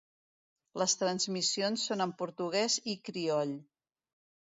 Les 0.81 0.95
transmissions 1.01 1.83
són 1.89 2.01
en 2.05 2.13
portuguès 2.21 2.79
i 2.95 2.97
crioll. 3.11 3.53